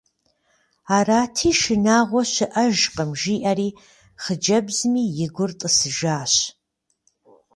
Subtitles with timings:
[0.97, 3.69] Арати, шынагъуэ щыӏэжкъым жиӏэри,
[4.21, 6.33] хъыджэбзми и гур тӏысыжащ.